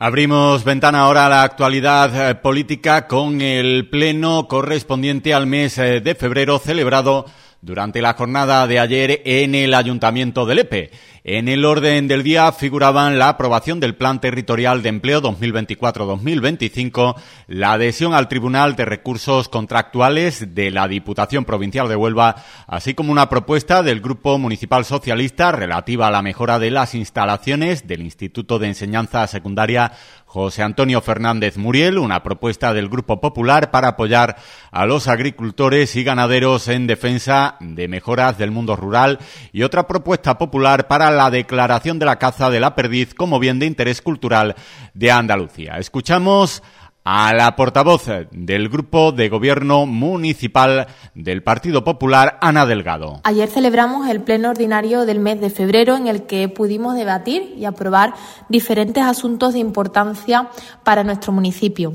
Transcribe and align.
Abrimos 0.00 0.62
ventana 0.62 1.00
ahora 1.00 1.26
a 1.26 1.28
la 1.28 1.42
actualidad 1.42 2.30
eh, 2.30 2.34
política 2.36 3.08
con 3.08 3.40
el 3.40 3.88
pleno 3.90 4.46
correspondiente 4.46 5.34
al 5.34 5.48
mes 5.48 5.76
eh, 5.76 6.00
de 6.00 6.14
febrero 6.14 6.60
celebrado 6.60 7.26
durante 7.62 8.00
la 8.00 8.14
jornada 8.14 8.68
de 8.68 8.78
ayer 8.78 9.22
en 9.24 9.56
el 9.56 9.74
Ayuntamiento 9.74 10.46
de 10.46 10.54
Lepe. 10.54 10.90
En 11.30 11.46
el 11.46 11.66
orden 11.66 12.08
del 12.08 12.22
día 12.22 12.50
figuraban 12.52 13.18
la 13.18 13.28
aprobación 13.28 13.80
del 13.80 13.94
Plan 13.94 14.18
Territorial 14.18 14.80
de 14.80 14.88
Empleo 14.88 15.20
2024-2025, 15.20 17.16
la 17.48 17.72
adhesión 17.72 18.14
al 18.14 18.28
Tribunal 18.28 18.76
de 18.76 18.86
Recursos 18.86 19.50
Contractuales 19.50 20.54
de 20.54 20.70
la 20.70 20.88
Diputación 20.88 21.44
Provincial 21.44 21.86
de 21.86 21.96
Huelva, 21.96 22.36
así 22.66 22.94
como 22.94 23.12
una 23.12 23.28
propuesta 23.28 23.82
del 23.82 24.00
Grupo 24.00 24.38
Municipal 24.38 24.86
Socialista 24.86 25.52
relativa 25.52 26.06
a 26.06 26.10
la 26.10 26.22
mejora 26.22 26.58
de 26.58 26.70
las 26.70 26.94
instalaciones 26.94 27.86
del 27.86 28.00
Instituto 28.00 28.58
de 28.58 28.68
Enseñanza 28.68 29.26
Secundaria 29.26 29.92
José 30.24 30.62
Antonio 30.62 31.00
Fernández 31.00 31.56
Muriel, 31.56 31.98
una 31.98 32.22
propuesta 32.22 32.72
del 32.72 32.88
Grupo 32.88 33.18
Popular 33.18 33.70
para 33.70 33.88
apoyar 33.88 34.36
a 34.70 34.84
los 34.84 35.08
agricultores 35.08 35.96
y 35.96 36.04
ganaderos 36.04 36.68
en 36.68 36.86
defensa 36.86 37.56
de 37.60 37.88
mejoras 37.88 38.36
del 38.36 38.50
mundo 38.50 38.76
rural 38.76 39.18
y 39.52 39.62
otra 39.62 39.86
propuesta 39.86 40.36
popular 40.36 40.86
para 40.86 41.17
declaración 41.30 41.98
de 41.98 42.06
la 42.06 42.18
caza 42.18 42.50
de 42.50 42.60
la 42.60 42.74
perdiz 42.74 43.14
como 43.14 43.38
bien 43.38 43.58
de 43.58 43.66
interés 43.66 44.00
cultural 44.00 44.54
de 44.94 45.10
Andalucía. 45.10 45.78
Escuchamos 45.78 46.62
a 47.10 47.32
la 47.32 47.56
portavoz 47.56 48.04
del 48.32 48.68
Grupo 48.68 49.12
de 49.12 49.30
Gobierno 49.30 49.86
Municipal 49.86 50.86
del 51.14 51.42
Partido 51.42 51.82
Popular, 51.82 52.38
Ana 52.42 52.66
Delgado. 52.66 53.20
Ayer 53.24 53.48
celebramos 53.48 54.08
el 54.08 54.20
pleno 54.20 54.50
ordinario 54.50 55.06
del 55.06 55.18
mes 55.18 55.40
de 55.40 55.48
febrero 55.48 55.96
en 55.96 56.06
el 56.06 56.24
que 56.26 56.50
pudimos 56.50 56.94
debatir 56.96 57.54
y 57.56 57.64
aprobar 57.64 58.12
diferentes 58.50 59.02
asuntos 59.02 59.54
de 59.54 59.60
importancia 59.60 60.50
para 60.84 61.02
nuestro 61.02 61.32
municipio. 61.32 61.94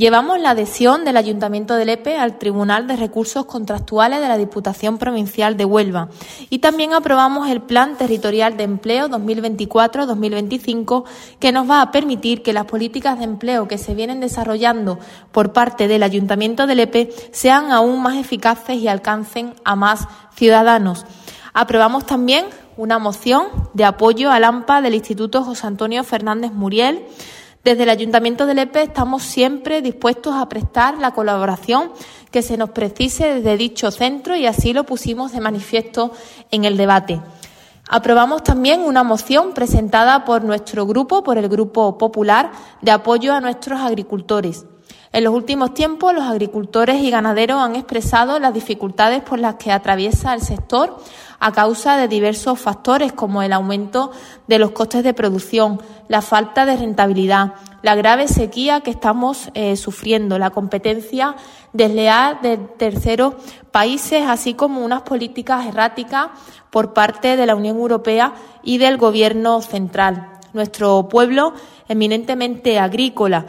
Llevamos 0.00 0.40
la 0.40 0.50
adhesión 0.52 1.04
del 1.04 1.18
Ayuntamiento 1.18 1.74
de 1.74 1.84
Lepe 1.84 2.16
al 2.16 2.38
Tribunal 2.38 2.86
de 2.86 2.96
Recursos 2.96 3.44
Contractuales 3.44 4.22
de 4.22 4.28
la 4.28 4.38
Diputación 4.38 4.96
Provincial 4.96 5.58
de 5.58 5.66
Huelva 5.66 6.08
y 6.48 6.60
también 6.60 6.94
aprobamos 6.94 7.50
el 7.50 7.60
Plan 7.60 7.98
Territorial 7.98 8.56
de 8.56 8.64
Empleo 8.64 9.10
2024-2025 9.10 11.04
que 11.38 11.52
nos 11.52 11.68
va 11.68 11.82
a 11.82 11.92
permitir 11.92 12.42
que 12.42 12.54
las 12.54 12.64
políticas 12.64 13.18
de 13.18 13.24
empleo 13.24 13.68
que 13.68 13.76
se 13.76 13.94
vienen 13.94 14.20
desarrollando 14.20 14.98
por 15.32 15.52
parte 15.52 15.86
del 15.86 16.02
Ayuntamiento 16.02 16.66
de 16.66 16.76
Lepe 16.76 17.10
sean 17.30 17.70
aún 17.70 18.00
más 18.00 18.16
eficaces 18.16 18.78
y 18.78 18.88
alcancen 18.88 19.52
a 19.64 19.76
más 19.76 20.08
ciudadanos. 20.34 21.04
Aprobamos 21.52 22.06
también 22.06 22.46
una 22.78 22.98
moción 22.98 23.48
de 23.74 23.84
apoyo 23.84 24.32
al 24.32 24.44
AMPA 24.44 24.80
del 24.80 24.94
Instituto 24.94 25.44
José 25.44 25.66
Antonio 25.66 26.02
Fernández 26.04 26.52
Muriel 26.52 27.04
desde 27.64 27.82
el 27.82 27.90
Ayuntamiento 27.90 28.46
de 28.46 28.54
Lepe 28.54 28.82
estamos 28.82 29.22
siempre 29.22 29.82
dispuestos 29.82 30.34
a 30.34 30.48
prestar 30.48 30.98
la 30.98 31.12
colaboración 31.12 31.92
que 32.30 32.42
se 32.42 32.56
nos 32.56 32.70
precise 32.70 33.34
desde 33.34 33.56
dicho 33.56 33.90
centro 33.90 34.34
y 34.34 34.46
así 34.46 34.72
lo 34.72 34.84
pusimos 34.84 35.32
de 35.32 35.40
manifiesto 35.40 36.12
en 36.50 36.64
el 36.64 36.76
debate. 36.76 37.20
Aprobamos 37.88 38.44
también 38.44 38.80
una 38.82 39.02
moción 39.02 39.52
presentada 39.52 40.24
por 40.24 40.44
nuestro 40.44 40.86
grupo, 40.86 41.24
por 41.24 41.38
el 41.38 41.48
Grupo 41.48 41.98
Popular, 41.98 42.52
de 42.80 42.92
apoyo 42.92 43.34
a 43.34 43.40
nuestros 43.40 43.80
agricultores. 43.80 44.64
En 45.12 45.24
los 45.24 45.34
últimos 45.34 45.74
tiempos, 45.74 46.14
los 46.14 46.22
agricultores 46.22 47.02
y 47.02 47.10
ganaderos 47.10 47.60
han 47.60 47.74
expresado 47.74 48.38
las 48.38 48.54
dificultades 48.54 49.22
por 49.22 49.40
las 49.40 49.56
que 49.56 49.72
atraviesa 49.72 50.34
el 50.34 50.40
sector 50.40 50.98
a 51.40 51.50
causa 51.50 51.96
de 51.96 52.06
diversos 52.06 52.60
factores 52.60 53.12
como 53.12 53.42
el 53.42 53.52
aumento 53.52 54.12
de 54.46 54.60
los 54.60 54.70
costes 54.70 55.02
de 55.02 55.12
producción, 55.12 55.80
la 56.06 56.22
falta 56.22 56.64
de 56.64 56.76
rentabilidad, 56.76 57.54
la 57.82 57.96
grave 57.96 58.28
sequía 58.28 58.82
que 58.82 58.90
estamos 58.90 59.50
eh, 59.54 59.74
sufriendo, 59.76 60.38
la 60.38 60.50
competencia 60.50 61.34
desleal 61.72 62.38
de 62.42 62.58
terceros 62.58 63.34
países, 63.72 64.22
así 64.28 64.54
como 64.54 64.84
unas 64.84 65.02
políticas 65.02 65.66
erráticas 65.66 66.28
por 66.70 66.92
parte 66.92 67.36
de 67.36 67.46
la 67.46 67.56
Unión 67.56 67.78
Europea 67.78 68.34
y 68.62 68.78
del 68.78 68.96
Gobierno 68.96 69.60
central. 69.60 70.28
Nuestro 70.52 71.08
pueblo, 71.08 71.54
eminentemente 71.88 72.78
agrícola, 72.78 73.46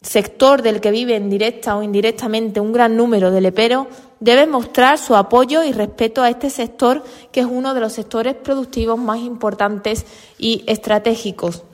sector 0.00 0.62
del 0.62 0.80
que 0.80 0.90
viven 0.90 1.28
directa 1.28 1.76
o 1.76 1.82
indirectamente 1.82 2.60
un 2.60 2.72
gran 2.72 2.96
número 2.96 3.30
de 3.30 3.40
leperos, 3.40 3.88
debe 4.20 4.46
mostrar 4.46 4.98
su 4.98 5.16
apoyo 5.16 5.64
y 5.64 5.72
respeto 5.72 6.22
a 6.22 6.30
este 6.30 6.50
sector, 6.50 7.02
que 7.32 7.40
es 7.40 7.46
uno 7.46 7.74
de 7.74 7.80
los 7.80 7.92
sectores 7.92 8.34
productivos 8.34 8.98
más 8.98 9.18
importantes 9.18 10.06
y 10.38 10.64
estratégicos. 10.66 11.64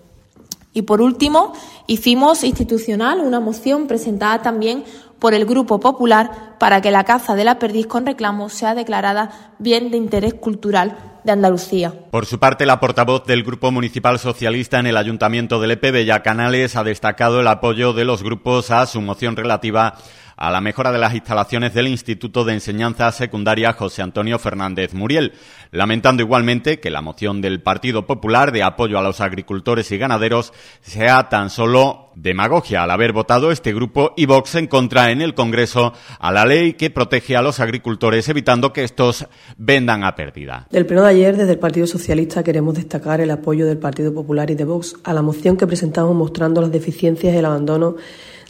Y 0.73 0.83
por 0.83 1.01
último, 1.01 1.53
hicimos 1.87 2.43
institucional 2.43 3.21
una 3.21 3.41
moción 3.41 3.87
presentada 3.87 4.43
también 4.43 4.85
por 5.21 5.33
el 5.33 5.47
Grupo 5.47 5.79
Popular 5.79 6.57
para 6.59 6.81
que 6.81 6.91
la 6.91 7.05
caza 7.05 7.35
de 7.37 7.45
la 7.45 7.59
perdiz 7.59 7.87
con 7.87 8.07
reclamo 8.07 8.49
sea 8.49 8.75
declarada 8.75 9.55
bien 9.59 9.91
de 9.91 9.97
interés 9.97 10.35
cultural 10.35 11.14
de 11.25 11.33
Andalucía. 11.33 11.93
Por 12.11 12.27
su 12.27 12.39
parte, 12.39 12.67
la 12.67 12.81
portavoz 12.81 13.25
del 13.25 13.43
Grupo 13.43 13.71
Municipal 13.71 14.19
Socialista 14.19 14.79
en 14.79 14.87
el 14.87 14.97
Ayuntamiento 14.97 15.61
de 15.61 15.69
Lepe, 15.69 15.91
Bella 15.91 16.23
Canales, 16.23 16.77
ha 16.77 16.85
destacado 16.85 17.41
el 17.41 17.49
apoyo 17.49 17.93
de 17.93 18.05
los 18.05 18.23
grupos 18.23 18.71
a 18.71 18.87
su 18.87 19.01
moción 19.01 19.35
relativa 19.35 19.95
a 20.37 20.51
la 20.51 20.61
mejora 20.61 20.93
de 20.93 20.99
las 20.99 21.15
instalaciones 21.15 21.75
del 21.75 21.89
Instituto 21.89 22.45
de 22.45 22.55
Enseñanza 22.55 23.11
Secundaria 23.13 23.73
José 23.73 24.03
Antonio 24.03 24.39
Fernández 24.39 24.95
Muriel, 24.95 25.33
lamentando 25.71 26.23
igualmente 26.23 26.81
que 26.81 26.91
la 26.91 27.01
moción 27.01 27.41
del 27.41 27.63
Partido 27.63 28.07
Popular 28.07 28.53
de 28.53 28.63
apoyo 28.63 28.99
a 28.99 29.03
los 29.03 29.21
agricultores 29.21 29.91
y 29.93 29.99
ganaderos 29.99 30.53
sea 30.81 31.29
tan 31.29 31.51
solo 31.51 32.11
demagogia 32.17 32.85
al 32.85 32.91
haber 32.91 33.13
votado 33.13 33.51
este 33.51 33.73
grupo 33.73 34.15
y 34.17 34.27
Vox 34.27 34.55
en 34.55 34.67
contra 34.67 35.11
en 35.11 35.21
el 35.21 35.35
Congreso 35.35 35.93
a 36.19 36.33
la 36.33 36.45
ley 36.45 36.75
que 36.75 36.91
protege 36.91 37.37
a 37.37 37.43
los 37.43 37.59
agricultores 37.59 38.29
evitando 38.29 38.73
que 38.73 38.85
estos 38.85 39.27
vendan 39.57 40.05
a 40.05 40.15
pérdida. 40.15 40.67
Del 40.71 40.87
pleno 40.87 41.03
de 41.03 41.14
ayer, 41.15 41.37
desde 41.37 41.53
el 41.53 41.59
Partido 41.59 41.87
Socialista 41.87 42.43
queremos 42.43 42.75
destacar 42.75 43.21
el 43.21 43.31
apoyo 43.31 43.67
del 43.67 43.79
Partido 43.79 44.13
Popular 44.13 44.51
y 44.51 44.57
de 44.57 44.65
Vox 44.65 44.97
a 45.05 45.15
la 45.15 45.23
moción 45.23 45.57
que 45.57 45.67
presentamos 45.67 46.15
mostrando 46.15 46.61
las 46.61 46.73
deficiencias 46.73 47.33
y 47.33 47.37
el 47.37 47.45
abandono 47.45 47.97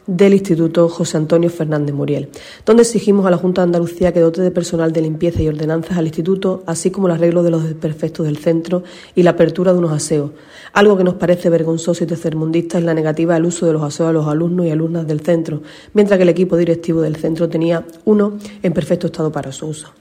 del 0.06 0.34
Instituto 0.34 0.88
José 0.88 1.16
Antonio 1.16 1.50
Fernández 1.50 1.94
Muriel, 1.94 2.28
donde 2.66 2.82
exigimos 2.82 3.24
a 3.26 3.30
la 3.30 3.38
Junta 3.38 3.62
de 3.62 3.66
Andalucía 3.66 4.12
que 4.12 4.20
dote 4.20 4.42
de 4.42 4.50
personal 4.50 4.92
de 4.92 5.00
limpieza 5.00 5.42
y 5.42 5.48
ordenanzas 5.48 5.96
al 5.96 6.06
Instituto, 6.06 6.62
así 6.66 6.90
como 6.90 7.06
el 7.06 7.14
arreglo 7.14 7.42
de 7.42 7.50
los 7.50 7.64
desperfectos 7.64 8.26
del 8.26 8.36
centro 8.36 8.82
y 9.14 9.22
la 9.22 9.30
apertura 9.30 9.72
de 9.72 9.78
unos 9.78 9.92
aseos. 9.92 10.32
Algo 10.72 10.96
que 10.96 11.04
nos 11.04 11.14
parece 11.14 11.48
vergonzoso 11.50 12.04
y 12.04 12.06
tercermundista 12.06 12.78
es 12.78 12.84
la 12.84 12.94
negativa 12.94 13.34
al 13.34 13.46
uso 13.46 13.66
de 13.66 13.72
los 13.72 13.82
aseos 13.82 14.10
a 14.10 14.12
los 14.12 14.26
alumnos 14.26 14.66
y 14.66 14.70
alumnas 14.70 15.06
del 15.06 15.20
centro, 15.20 15.62
mientras 15.92 16.18
que 16.18 16.24
el 16.24 16.28
equipo 16.28 16.56
directivo 16.56 17.00
del 17.00 17.16
centro 17.16 17.48
tenía 17.48 17.86
uno 18.04 18.38
en 18.62 18.72
perfecto 18.72 19.06
estado 19.06 19.32
para 19.32 19.52
su 19.52 19.66
uso. 19.66 19.92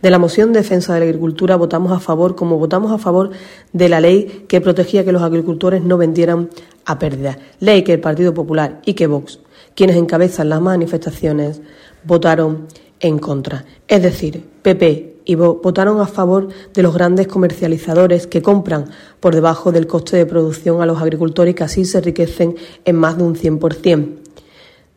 De 0.00 0.10
la 0.10 0.18
moción 0.18 0.52
de 0.52 0.60
defensa 0.60 0.94
de 0.94 1.00
la 1.00 1.06
agricultura 1.06 1.56
votamos 1.56 1.92
a 1.92 2.00
favor, 2.00 2.34
como 2.34 2.58
votamos 2.58 2.90
a 2.90 2.98
favor 2.98 3.30
de 3.72 3.88
la 3.88 4.00
ley 4.00 4.46
que 4.48 4.60
protegía 4.60 5.04
que 5.04 5.12
los 5.12 5.22
agricultores 5.22 5.82
no 5.82 5.96
vendieran 5.98 6.48
a 6.84 6.98
pérdida, 6.98 7.38
ley 7.60 7.82
que 7.82 7.92
el 7.92 8.00
Partido 8.00 8.34
Popular 8.34 8.80
y 8.84 8.94
que 8.94 9.06
Vox 9.06 9.38
quienes 9.74 9.96
encabezan 9.96 10.48
las 10.48 10.60
manifestaciones 10.60 11.60
votaron 12.04 12.66
en 13.00 13.18
contra. 13.18 13.64
Es 13.88 14.02
decir, 14.02 14.44
PP 14.62 15.16
y 15.24 15.34
votaron 15.36 16.00
a 16.00 16.06
favor 16.06 16.48
de 16.74 16.82
los 16.82 16.94
grandes 16.94 17.28
comercializadores 17.28 18.26
que 18.26 18.42
compran 18.42 18.86
por 19.20 19.34
debajo 19.34 19.72
del 19.72 19.86
coste 19.86 20.16
de 20.16 20.26
producción 20.26 20.82
a 20.82 20.86
los 20.86 21.00
agricultores 21.00 21.52
y 21.52 21.54
que 21.54 21.64
así 21.64 21.84
se 21.84 21.98
enriquecen 21.98 22.56
en 22.84 22.96
más 22.96 23.16
de 23.16 23.24
un 23.24 23.36
100%, 23.36 24.08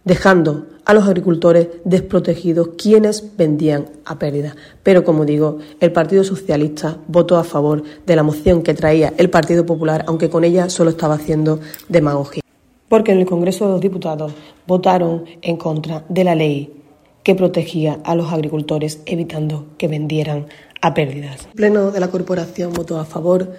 dejando 0.06 0.68
a 0.86 0.94
los 0.94 1.06
agricultores 1.06 1.68
desprotegidos 1.84 2.70
quienes 2.78 3.36
vendían 3.36 3.88
a 4.06 4.18
pérdida. 4.18 4.56
Pero 4.84 5.04
como 5.04 5.26
digo, 5.26 5.58
el 5.82 5.92
Partido 5.92 6.24
Socialista 6.24 6.98
votó 7.08 7.38
a 7.38 7.44
favor 7.44 7.84
de 8.06 8.16
la 8.16 8.24
moción 8.24 8.64
que 8.64 8.74
traía 8.74 9.14
el 9.18 9.30
Partido 9.30 9.66
Popular, 9.66 10.06
aunque 10.08 10.30
con 10.30 10.44
ella 10.44 10.70
solo 10.70 10.92
estaba 10.92 11.16
haciendo 11.16 11.60
demagogia 11.90 12.46
porque 12.88 13.12
en 13.12 13.20
el 13.20 13.26
Congreso 13.26 13.66
de 13.66 13.72
los 13.72 13.82
Diputados 13.82 14.34
votaron 14.68 15.26
en 15.42 15.58
contra 15.58 16.04
de 16.08 16.24
la 16.24 16.36
ley 16.36 16.82
que 17.24 17.36
protegía 17.36 18.00
a 18.04 18.16
los 18.16 18.32
agricultores 18.32 19.00
evitando 19.06 19.66
que 19.78 19.88
vendieran 19.88 20.48
a 20.82 20.94
pérdidas. 20.94 21.46
El 21.48 21.56
Pleno 21.56 21.92
de 21.92 22.00
la 22.00 22.10
Corporación 22.10 22.74
votó 22.74 23.00
a 23.00 23.06
favor 23.06 23.54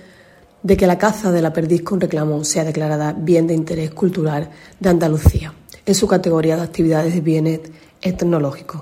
de 0.63 0.77
que 0.77 0.87
la 0.87 0.99
caza 0.99 1.33
de 1.33 1.43
la 1.43 1.53
perdiz 1.53 1.83
con 1.83 2.01
reclamo 2.01 2.45
sea 2.45 2.65
declarada 2.65 3.13
bien 3.13 3.47
de 3.47 3.55
interés 3.55 3.91
cultural 3.91 4.51
de 4.81 4.89
Andalucía 4.89 5.53
en 5.87 5.95
su 5.95 6.07
categoría 6.07 6.57
de 6.57 6.63
actividades 6.63 7.15
de 7.15 7.21
bienes 7.21 7.61
tecnológicos. 8.01 8.81